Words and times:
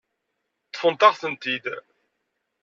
Ṭṭfent-aɣ-tent-id. 0.69 1.65